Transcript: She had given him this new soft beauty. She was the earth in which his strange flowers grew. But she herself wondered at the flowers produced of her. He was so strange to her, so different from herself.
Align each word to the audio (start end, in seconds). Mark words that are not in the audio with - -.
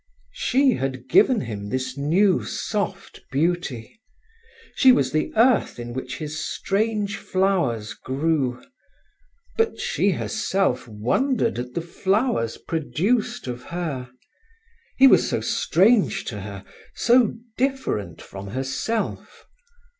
She 0.33 0.73
had 0.73 1.07
given 1.07 1.41
him 1.41 1.69
this 1.69 1.95
new 1.95 2.43
soft 2.43 3.21
beauty. 3.31 4.01
She 4.73 4.91
was 4.91 5.11
the 5.11 5.31
earth 5.35 5.77
in 5.77 5.93
which 5.93 6.17
his 6.17 6.39
strange 6.43 7.17
flowers 7.17 7.93
grew. 7.93 8.63
But 9.57 9.79
she 9.79 10.09
herself 10.09 10.87
wondered 10.87 11.59
at 11.59 11.75
the 11.75 11.81
flowers 11.81 12.57
produced 12.57 13.45
of 13.45 13.61
her. 13.65 14.09
He 14.97 15.05
was 15.05 15.29
so 15.29 15.39
strange 15.39 16.25
to 16.25 16.41
her, 16.41 16.65
so 16.95 17.35
different 17.55 18.23
from 18.23 18.47
herself. 18.47 19.45